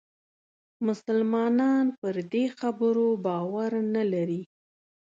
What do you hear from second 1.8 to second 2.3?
پر